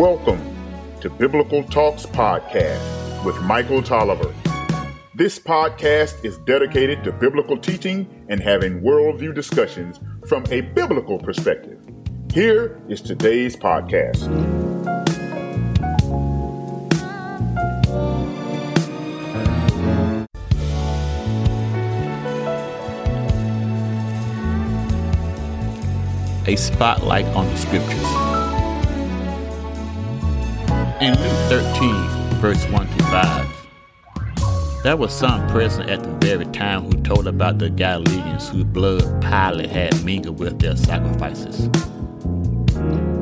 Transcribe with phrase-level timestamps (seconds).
[0.00, 4.34] to Biblical Talks Podcast with Michael Tolliver.
[5.14, 11.86] This podcast is dedicated to biblical teaching and having worldview discussions from a biblical perspective.
[12.32, 14.26] Here is today's podcast.
[26.48, 28.29] A spotlight on the scriptures.
[31.00, 31.94] In Luke 13,
[32.42, 37.56] verse 1 to 5, there was some present at the very time who told about
[37.56, 41.70] the Galileans whose blood Pilate had mingled with their sacrifices.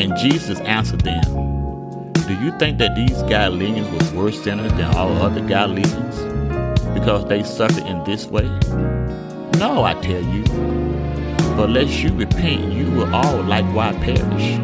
[0.00, 1.22] And Jesus answered them,
[2.26, 6.18] Do you think that these Galileans were worse sinners than all other Galileans
[6.92, 8.48] because they suffered in this way?
[9.60, 10.42] No, I tell you.
[11.54, 14.58] But unless you repent, you will all likewise perish.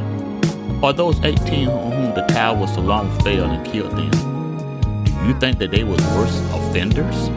[0.83, 4.11] Or those 18 on whom the tower Siloam failed and killed them,
[5.05, 7.29] do you think that they were worse offenders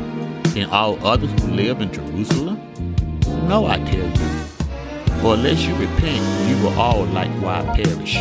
[0.54, 2.60] than all others who live in Jerusalem?
[3.48, 4.40] No, I tell you.
[5.22, 8.16] For unless you repent, you will all likewise perish.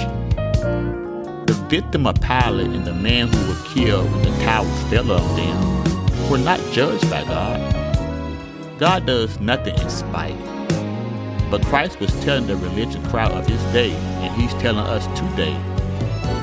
[1.46, 5.36] The victim of Pilate and the man who was killed when the tower fell on
[5.36, 8.78] them were not judged by God.
[8.78, 10.57] God does nothing in spite.
[11.50, 15.54] But Christ was telling the religious crowd of his day, and he's telling us today,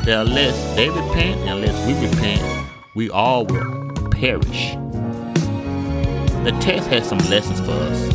[0.06, 2.42] that unless they repent and unless we repent,
[2.96, 4.76] we all will perish.
[6.44, 8.08] The text has some lessons for us.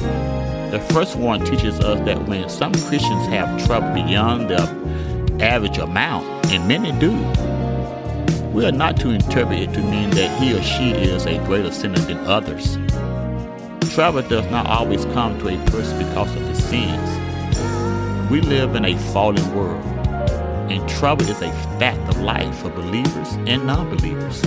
[0.72, 4.62] The first one teaches us that when some Christians have trouble beyond the
[5.44, 7.12] average amount, and many do,
[8.52, 11.70] we are not to interpret it to mean that he or she is a greater
[11.70, 12.78] sinner than others.
[13.88, 18.30] Trouble does not always come to a person because of his sins.
[18.30, 19.84] We live in a fallen world,
[20.70, 24.40] and trouble is a fact of life for believers and non believers.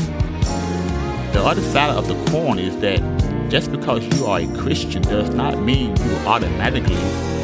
[1.34, 3.02] The other side of the coin is that
[3.50, 6.96] just because you are a Christian does not mean you automatically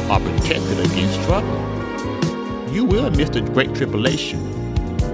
[0.08, 1.48] are protected against trouble.
[2.72, 4.40] You will miss the great tribulation,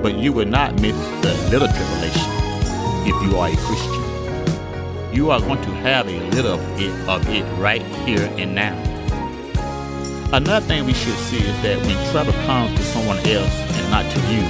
[0.02, 2.32] but you will not miss the little tribulation
[3.08, 3.95] if you are a Christian
[5.16, 8.76] you are going to have a little of it, of it right here and now.
[10.30, 14.04] Another thing we should see is that when trouble comes to someone else and not
[14.12, 14.44] to you,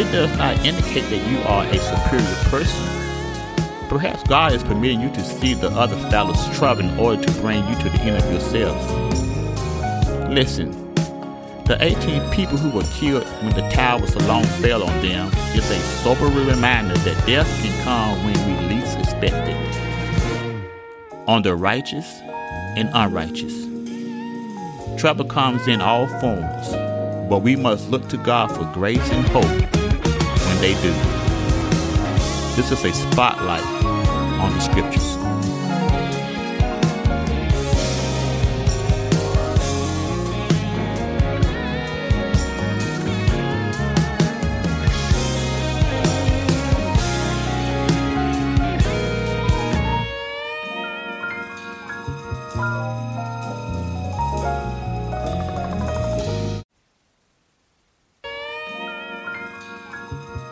[0.00, 3.88] it does not indicate that you are a superior person.
[3.88, 7.66] Perhaps God is permitting you to see the other fellow's trouble in order to bring
[7.66, 8.78] you to the end of yourself.
[10.30, 10.70] Listen,
[11.64, 15.68] the 18 people who were killed when the tower was alone fell on them is
[15.68, 18.69] a sobering reminder that death can come when we
[19.20, 20.70] least expect it.
[21.26, 22.20] On the righteous
[22.76, 23.66] and unrighteous.
[25.00, 26.68] Trouble comes in all forms,
[27.28, 30.92] but we must look to God for grace and hope when they do.
[32.56, 33.64] This is a spotlight
[34.40, 35.39] on the scriptures.